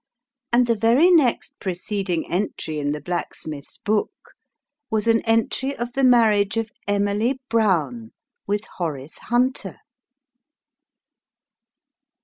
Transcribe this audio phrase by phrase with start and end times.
[0.51, 4.33] And the very next preceding entry in the Blacksmith's book,
[4.89, 8.11] was an entry of the marriage of Emily Brown
[8.47, 9.77] with Horace Hunter.